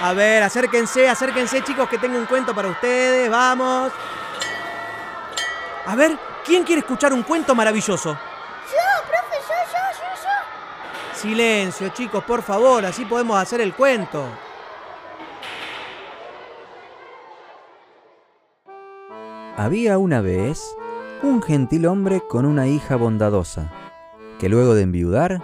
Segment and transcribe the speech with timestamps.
[0.00, 3.92] A ver, acérquense, acérquense chicos que tengo un cuento para ustedes, vamos.
[5.86, 8.12] A ver, ¿quién quiere escuchar un cuento maravilloso?
[8.12, 11.20] Yo, profe, yo, yo, yo, yo.
[11.20, 14.24] Silencio chicos, por favor, así podemos hacer el cuento.
[19.56, 20.76] Había una vez
[21.24, 23.72] un gentil hombre con una hija bondadosa,
[24.38, 25.42] que luego de enviudar,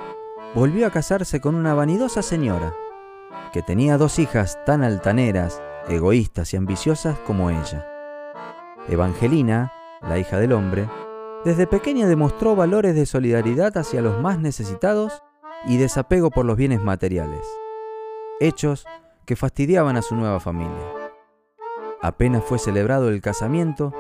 [0.55, 2.73] volvió a casarse con una vanidosa señora,
[3.53, 7.87] que tenía dos hijas tan altaneras, egoístas y ambiciosas como ella.
[8.89, 10.89] Evangelina, la hija del hombre,
[11.45, 15.23] desde pequeña demostró valores de solidaridad hacia los más necesitados
[15.67, 17.47] y desapego por los bienes materiales,
[18.41, 18.87] hechos
[19.27, 20.93] que fastidiaban a su nueva familia.
[22.03, 23.93] Apenas fue celebrado el casamiento,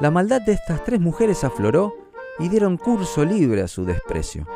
[0.00, 1.94] la maldad de estas tres mujeres afloró
[2.38, 4.46] y dieron curso libre a su desprecio.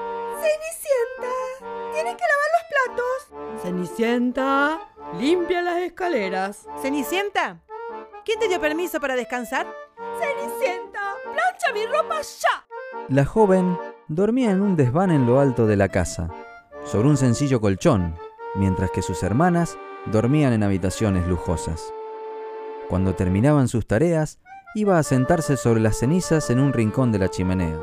[3.66, 4.78] Cenicienta,
[5.18, 6.68] limpia las escaleras.
[6.80, 7.64] Cenicienta,
[8.24, 9.66] ¿quién te dio permiso para descansar?
[10.20, 12.64] Cenicienta, plancha mi ropa ya.
[13.08, 13.76] La joven
[14.06, 16.30] dormía en un desván en lo alto de la casa,
[16.84, 18.14] sobre un sencillo colchón,
[18.54, 19.76] mientras que sus hermanas
[20.12, 21.92] dormían en habitaciones lujosas.
[22.88, 24.38] Cuando terminaban sus tareas,
[24.76, 27.80] iba a sentarse sobre las cenizas en un rincón de la chimenea,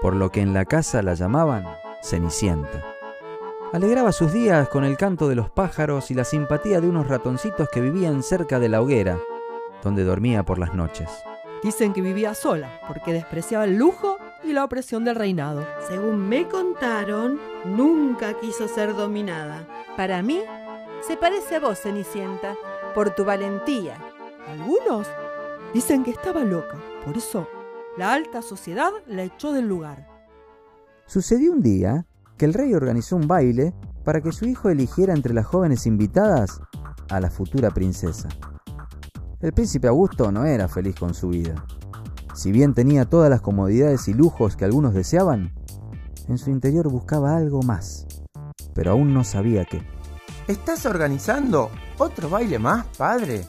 [0.00, 1.66] por lo que en la casa la llamaban
[2.02, 2.95] Cenicienta.
[3.72, 7.68] Alegraba sus días con el canto de los pájaros y la simpatía de unos ratoncitos
[7.68, 9.18] que vivían cerca de la hoguera,
[9.82, 11.08] donde dormía por las noches.
[11.64, 15.66] Dicen que vivía sola porque despreciaba el lujo y la opresión del reinado.
[15.88, 19.66] Según me contaron, nunca quiso ser dominada.
[19.96, 20.42] Para mí,
[21.06, 22.54] se parece a vos, Cenicienta,
[22.94, 23.96] por tu valentía.
[24.48, 25.08] Algunos
[25.74, 27.48] dicen que estaba loca, por eso
[27.96, 30.06] la alta sociedad la echó del lugar.
[31.06, 32.06] Sucedió un día
[32.36, 36.60] que el rey organizó un baile para que su hijo eligiera entre las jóvenes invitadas
[37.10, 38.28] a la futura princesa.
[39.40, 41.54] El príncipe Augusto no era feliz con su vida.
[42.34, 45.54] Si bien tenía todas las comodidades y lujos que algunos deseaban,
[46.28, 48.06] en su interior buscaba algo más,
[48.74, 49.82] pero aún no sabía qué.
[50.46, 53.44] ¿Estás organizando otro baile más, padre?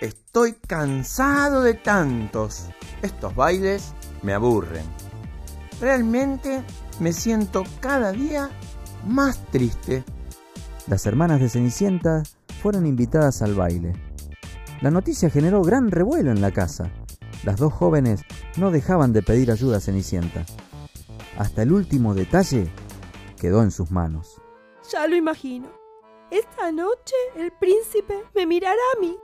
[0.00, 2.68] Estoy cansado de tantos.
[3.02, 4.84] Estos bailes me aburren.
[5.80, 6.62] Realmente
[7.00, 8.50] me siento cada día
[9.06, 10.04] más triste.
[10.86, 12.22] Las hermanas de Cenicienta
[12.62, 13.92] fueron invitadas al baile.
[14.80, 16.90] La noticia generó gran revuelo en la casa.
[17.44, 18.22] Las dos jóvenes
[18.56, 20.44] no dejaban de pedir ayuda a Cenicienta.
[21.38, 22.68] Hasta el último detalle
[23.40, 24.40] quedó en sus manos.
[24.90, 25.68] Ya lo imagino.
[26.30, 29.16] Esta noche el príncipe me mirará a mí.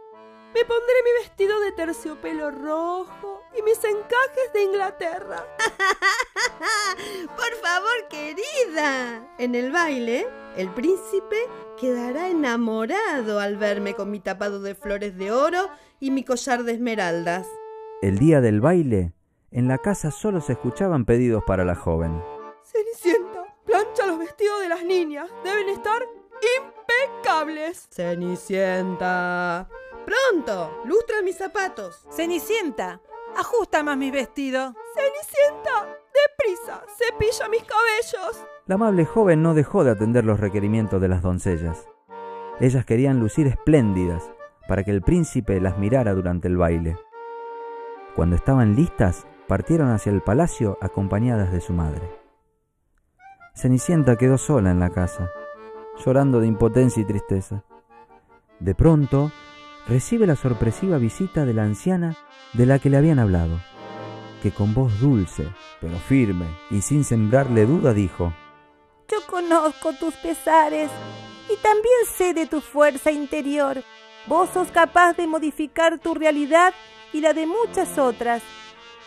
[0.54, 5.47] Me pondré mi vestido de terciopelo rojo y mis encajes de Inglaterra.
[7.36, 9.28] Por favor, querida.
[9.38, 10.26] En el baile,
[10.56, 11.36] el príncipe
[11.78, 15.69] quedará enamorado al verme con mi tapado de flores de oro
[16.00, 17.47] y mi collar de esmeraldas.
[18.00, 19.12] El día del baile,
[19.50, 22.22] en la casa solo se escuchaban pedidos para la joven.
[22.62, 25.28] Cenicienta, plancha los vestidos de las niñas.
[25.44, 26.03] Deben estar
[27.20, 27.86] impecables.
[27.91, 29.69] Cenicienta.
[30.08, 32.06] Pronto, lustra mis zapatos.
[32.10, 33.02] Cenicienta,
[33.36, 34.74] ajusta más mi vestido.
[34.94, 38.47] Cenicienta, deprisa, cepilla mis cabellos.
[38.64, 41.86] La amable joven no dejó de atender los requerimientos de las doncellas.
[42.58, 44.32] Ellas querían lucir espléndidas
[44.66, 46.97] para que el príncipe las mirara durante el baile.
[48.16, 52.10] Cuando estaban listas, partieron hacia el palacio acompañadas de su madre.
[53.54, 55.30] Cenicienta quedó sola en la casa,
[56.02, 57.62] llorando de impotencia y tristeza.
[58.58, 59.30] De pronto,
[59.88, 62.16] recibe la sorpresiva visita de la anciana
[62.53, 63.60] de la que le habían hablado,
[64.43, 65.49] que con voz dulce,
[65.81, 68.32] pero firme y sin sembrarle duda dijo,
[69.09, 70.91] Yo conozco tus pesares
[71.48, 73.82] y también sé de tu fuerza interior.
[74.27, 76.75] Vos sos capaz de modificar tu realidad
[77.12, 78.43] y la de muchas otras.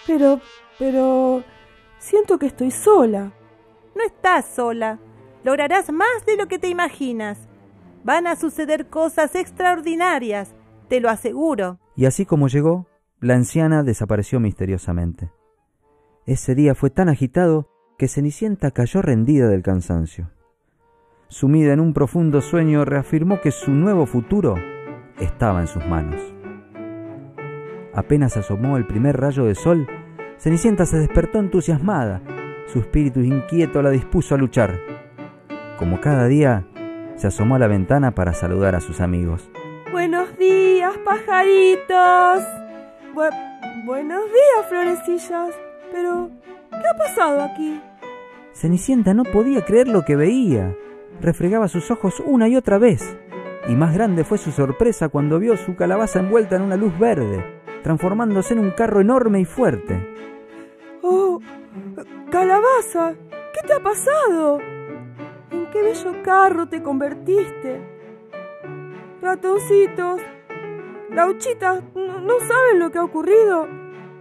[0.08, 0.42] Pero,
[0.80, 1.44] pero...
[2.00, 3.32] siento que estoy sola.
[3.94, 4.98] No estás sola.
[5.44, 7.38] Lograrás más de lo que te imaginas.
[8.04, 10.56] Van a suceder cosas extraordinarias,
[10.92, 11.80] te lo aseguro.
[11.96, 12.86] Y así como llegó,
[13.22, 15.32] la anciana desapareció misteriosamente.
[16.26, 20.32] Ese día fue tan agitado que Cenicienta cayó rendida del cansancio.
[21.30, 24.56] Sumida en un profundo sueño, reafirmó que su nuevo futuro
[25.18, 26.20] estaba en sus manos.
[27.94, 29.88] Apenas asomó el primer rayo de sol,
[30.40, 32.22] Cenicienta se despertó entusiasmada.
[32.68, 34.78] Su espíritu inquieto la dispuso a luchar.
[35.80, 36.68] Como cada día,
[37.16, 39.50] se asomó a la ventana para saludar a sus amigos.
[39.92, 42.44] Buenos días, pajaritos.
[43.86, 45.56] buenos días, florecillas.
[45.92, 46.32] Pero,
[46.72, 47.80] ¿qué ha pasado aquí?
[48.52, 50.76] Cenicienta no podía creer lo que veía.
[51.22, 53.16] Refregaba sus ojos una y otra vez.
[53.68, 57.62] Y más grande fue su sorpresa cuando vio su calabaza envuelta en una luz verde,
[57.84, 60.08] transformándose en un carro enorme y fuerte.
[61.04, 61.40] ¡Oh!
[62.32, 63.14] ¡Calabaza!
[63.54, 64.60] ¿Qué te ha pasado?
[65.52, 68.01] ¿En qué bello carro te convertiste?
[69.22, 70.20] Ratoncitos,
[71.12, 73.68] Lauchitas, no, no saben lo que ha ocurrido.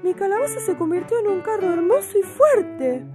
[0.03, 3.07] Mi calabaza se convirtió en un carro hermoso y fuerte.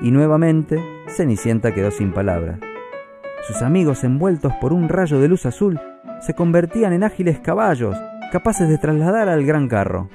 [0.00, 2.58] Y nuevamente, Cenicienta quedó sin palabras.
[3.46, 5.78] Sus amigos, envueltos por un rayo de luz azul,
[6.22, 7.94] se convertían en ágiles caballos,
[8.32, 10.08] capaces de trasladar al gran carro.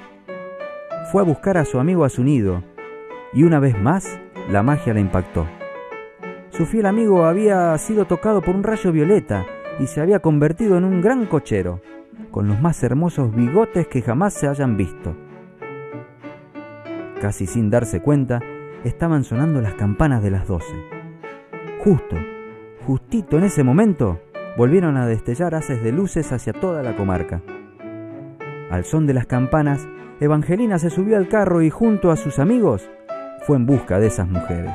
[1.11, 2.63] Fue a buscar a su amigo a su nido,
[3.31, 4.19] y una vez más,
[4.49, 5.45] la magia la impactó.
[6.49, 9.45] Su fiel amigo había sido tocado por un rayo violeta
[9.79, 11.81] y se había convertido en un gran cochero,
[12.31, 15.15] con los más hermosos bigotes que jamás se hayan visto.
[17.21, 18.41] Casi sin darse cuenta,
[18.83, 20.75] estaban sonando las campanas de las doce.
[21.83, 22.15] Justo,
[22.85, 24.19] justito en ese momento,
[24.57, 27.41] volvieron a destellar haces de luces hacia toda la comarca.
[28.69, 29.87] Al son de las campanas,
[30.19, 32.89] Evangelina se subió al carro y junto a sus amigos
[33.41, 34.73] fue en busca de esas mujeres.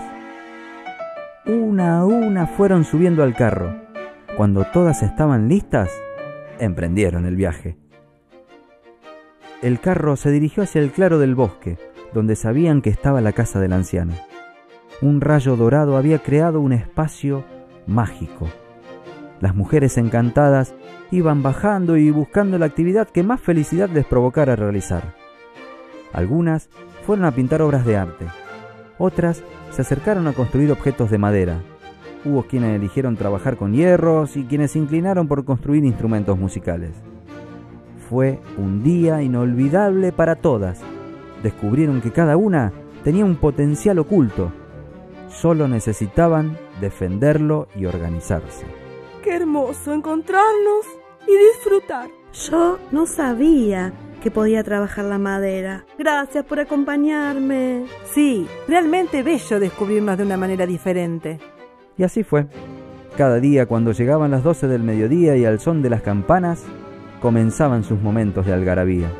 [1.46, 3.89] Una a una fueron subiendo al carro.
[4.36, 5.90] Cuando todas estaban listas,
[6.58, 7.76] emprendieron el viaje.
[9.62, 11.78] El carro se dirigió hacia el claro del bosque,
[12.14, 14.14] donde sabían que estaba la casa del anciano.
[15.02, 17.44] Un rayo dorado había creado un espacio
[17.86, 18.48] mágico.
[19.40, 20.74] Las mujeres encantadas
[21.10, 25.14] iban bajando y buscando la actividad que más felicidad les provocara realizar.
[26.12, 26.68] Algunas
[27.06, 28.26] fueron a pintar obras de arte,
[28.98, 31.62] otras se acercaron a construir objetos de madera.
[32.24, 36.90] Hubo quienes eligieron trabajar con hierros y quienes se inclinaron por construir instrumentos musicales.
[38.08, 40.80] Fue un día inolvidable para todas.
[41.42, 42.72] Descubrieron que cada una
[43.04, 44.52] tenía un potencial oculto.
[45.28, 48.66] Solo necesitaban defenderlo y organizarse.
[49.22, 50.86] ¡Qué hermoso encontrarnos
[51.26, 52.10] y disfrutar!
[52.32, 55.86] Yo no sabía que podía trabajar la madera.
[55.98, 57.86] Gracias por acompañarme.
[58.12, 61.38] Sí, realmente bello descubrirnos de una manera diferente.
[61.96, 62.46] Y así fue.
[63.16, 66.64] Cada día cuando llegaban las 12 del mediodía y al son de las campanas,
[67.20, 69.10] comenzaban sus momentos de algarabía.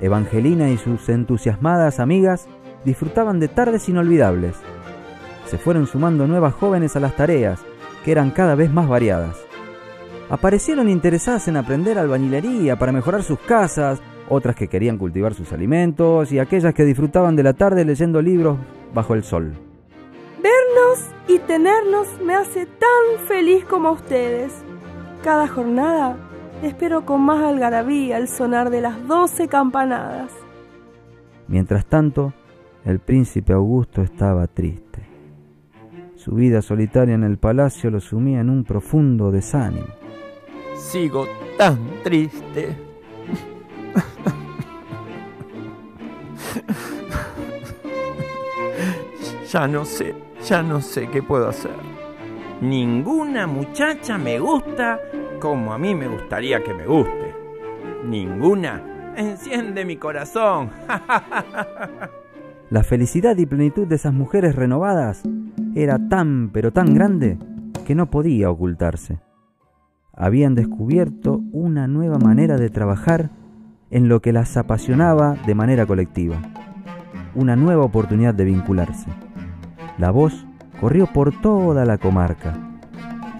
[0.00, 2.48] Evangelina y sus entusiasmadas amigas
[2.84, 4.54] disfrutaban de tardes inolvidables.
[5.46, 7.60] Se fueron sumando nuevas jóvenes a las tareas,
[8.04, 9.36] que eran cada vez más variadas.
[10.30, 16.32] Aparecieron interesadas en aprender albañilería para mejorar sus casas, otras que querían cultivar sus alimentos
[16.32, 18.56] y aquellas que disfrutaban de la tarde leyendo libros
[18.94, 19.52] bajo el sol.
[21.32, 24.52] Y tenernos me hace tan feliz como a ustedes.
[25.24, 26.18] Cada jornada
[26.62, 30.30] espero con más algarabía el sonar de las doce campanadas.
[31.48, 32.34] Mientras tanto,
[32.84, 35.08] el príncipe Augusto estaba triste.
[36.16, 39.86] Su vida solitaria en el palacio lo sumía en un profundo desánimo.
[40.76, 41.26] Sigo
[41.56, 42.76] tan triste.
[49.50, 50.14] Ya no sé,
[50.44, 51.72] ya no sé qué puedo hacer.
[52.60, 55.00] Ninguna muchacha me gusta
[55.40, 57.34] como a mí me gustaría que me guste.
[58.04, 60.70] Ninguna enciende mi corazón.
[62.70, 65.22] La felicidad y plenitud de esas mujeres renovadas
[65.74, 67.38] era tan pero tan grande
[67.84, 69.20] que no podía ocultarse.
[70.14, 73.30] Habían descubierto una nueva manera de trabajar
[73.90, 76.40] en lo que las apasionaba de manera colectiva,
[77.34, 79.10] una nueva oportunidad de vincularse.
[79.98, 80.46] La voz
[80.80, 82.56] corrió por toda la comarca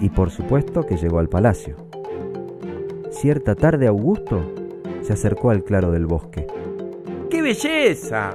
[0.00, 1.76] y por supuesto que llegó al palacio.
[3.10, 4.52] Cierta tarde Augusto
[5.02, 6.46] se acercó al claro del bosque.
[7.30, 8.34] ¡Qué belleza!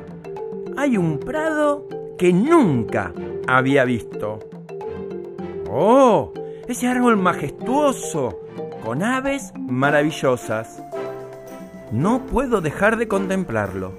[0.77, 3.13] Hay un prado que nunca
[3.47, 4.39] había visto.
[5.69, 6.33] ¡Oh!
[6.67, 8.39] Ese árbol majestuoso,
[8.83, 10.83] con aves maravillosas.
[11.91, 13.93] No puedo dejar de contemplarlo.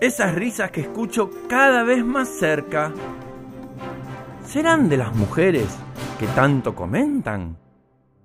[0.00, 2.92] Esas risas que escucho cada vez más cerca.
[4.44, 5.74] ¿Serán de las mujeres
[6.18, 7.56] que tanto comentan?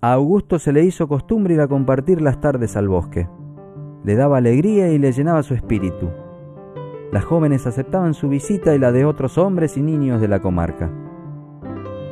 [0.01, 3.29] A Augusto se le hizo costumbre ir a compartir las tardes al bosque.
[4.03, 6.09] Le daba alegría y le llenaba su espíritu.
[7.13, 10.91] Las jóvenes aceptaban su visita y la de otros hombres y niños de la comarca.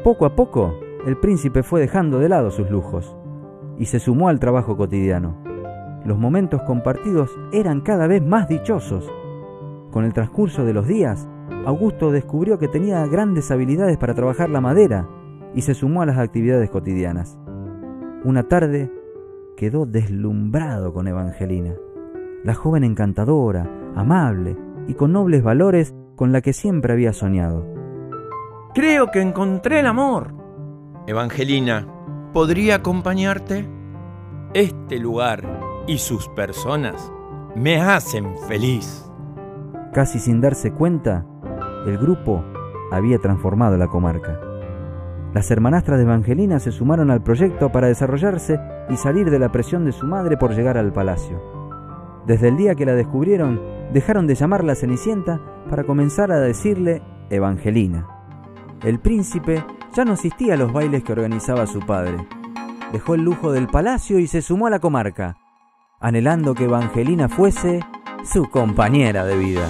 [0.05, 3.13] Poco a poco, el príncipe fue dejando de lado sus lujos
[3.77, 5.35] y se sumó al trabajo cotidiano.
[6.05, 9.11] Los momentos compartidos eran cada vez más dichosos.
[9.91, 11.27] Con el transcurso de los días,
[11.65, 15.07] Augusto descubrió que tenía grandes habilidades para trabajar la madera
[15.55, 17.37] y se sumó a las actividades cotidianas.
[18.23, 18.91] Una tarde
[19.57, 21.73] quedó deslumbrado con Evangelina,
[22.43, 24.55] la joven encantadora, amable
[24.87, 27.65] y con nobles valores con la que siempre había soñado.
[28.73, 30.33] Creo que encontré el amor.
[31.07, 31.87] Evangelina,
[32.33, 33.67] podría acompañarte?
[34.53, 35.43] Este lugar
[35.87, 37.11] y sus personas
[37.55, 39.08] me hacen feliz.
[39.99, 41.25] Casi sin darse cuenta,
[41.85, 42.41] el grupo
[42.89, 44.39] había transformado la comarca.
[45.33, 49.83] Las hermanastras de Evangelina se sumaron al proyecto para desarrollarse y salir de la presión
[49.83, 51.43] de su madre por llegar al palacio.
[52.25, 53.59] Desde el día que la descubrieron,
[53.91, 58.07] dejaron de llamarla Cenicienta para comenzar a decirle Evangelina.
[58.85, 62.25] El príncipe ya no asistía a los bailes que organizaba su padre.
[62.93, 65.35] Dejó el lujo del palacio y se sumó a la comarca,
[65.99, 67.81] anhelando que Evangelina fuese
[68.23, 69.67] su compañera de vida.